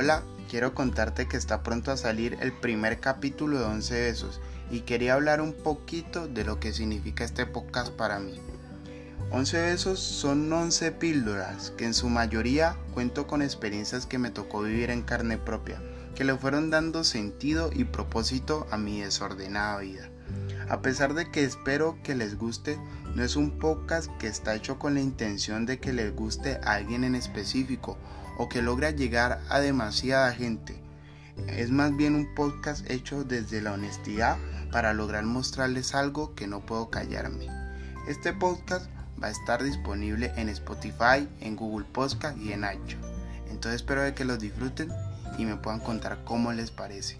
Hola, 0.00 0.22
quiero 0.48 0.74
contarte 0.74 1.26
que 1.26 1.36
está 1.36 1.64
pronto 1.64 1.90
a 1.90 1.96
salir 1.96 2.38
el 2.40 2.52
primer 2.52 3.00
capítulo 3.00 3.58
de 3.58 3.64
11 3.64 4.00
besos 4.00 4.40
y 4.70 4.82
quería 4.82 5.14
hablar 5.14 5.40
un 5.40 5.52
poquito 5.52 6.28
de 6.28 6.44
lo 6.44 6.60
que 6.60 6.72
significa 6.72 7.24
este 7.24 7.46
podcast 7.46 7.90
para 7.90 8.20
mí. 8.20 8.40
11 9.32 9.60
besos 9.60 9.98
son 9.98 10.52
11 10.52 10.92
píldoras 10.92 11.72
que 11.72 11.84
en 11.84 11.94
su 11.94 12.08
mayoría 12.08 12.76
cuento 12.94 13.26
con 13.26 13.42
experiencias 13.42 14.06
que 14.06 14.20
me 14.20 14.30
tocó 14.30 14.62
vivir 14.62 14.90
en 14.90 15.02
carne 15.02 15.36
propia, 15.36 15.82
que 16.18 16.24
le 16.24 16.36
fueron 16.36 16.68
dando 16.68 17.04
sentido 17.04 17.70
y 17.72 17.84
propósito 17.84 18.66
a 18.72 18.76
mi 18.76 19.02
desordenada 19.02 19.78
vida. 19.78 20.10
A 20.68 20.82
pesar 20.82 21.14
de 21.14 21.30
que 21.30 21.44
espero 21.44 21.96
que 22.02 22.16
les 22.16 22.36
guste, 22.36 22.76
no 23.14 23.22
es 23.22 23.36
un 23.36 23.52
podcast 23.60 24.10
que 24.18 24.26
está 24.26 24.56
hecho 24.56 24.80
con 24.80 24.94
la 24.94 25.00
intención 25.00 25.64
de 25.64 25.78
que 25.78 25.92
les 25.92 26.12
guste 26.12 26.58
a 26.64 26.72
alguien 26.72 27.04
en 27.04 27.14
específico 27.14 27.96
o 28.36 28.48
que 28.48 28.62
logra 28.62 28.90
llegar 28.90 29.40
a 29.48 29.60
demasiada 29.60 30.32
gente. 30.32 30.82
Es 31.46 31.70
más 31.70 31.96
bien 31.96 32.16
un 32.16 32.34
podcast 32.34 32.90
hecho 32.90 33.22
desde 33.22 33.62
la 33.62 33.74
honestidad 33.74 34.38
para 34.72 34.94
lograr 34.94 35.24
mostrarles 35.24 35.94
algo 35.94 36.34
que 36.34 36.48
no 36.48 36.66
puedo 36.66 36.90
callarme. 36.90 37.46
Este 38.08 38.32
podcast 38.32 38.90
va 39.22 39.28
a 39.28 39.30
estar 39.30 39.62
disponible 39.62 40.32
en 40.34 40.48
Spotify, 40.48 41.28
en 41.38 41.54
Google 41.54 41.86
Podcast 41.92 42.36
y 42.38 42.52
en 42.52 42.64
Ancho. 42.64 42.98
Entonces 43.50 43.82
espero 43.82 44.12
que 44.16 44.24
los 44.24 44.40
disfruten 44.40 44.90
y 45.38 45.46
me 45.46 45.56
puedan 45.56 45.80
contar 45.80 46.18
cómo 46.24 46.52
les 46.52 46.70
parece. 46.70 47.16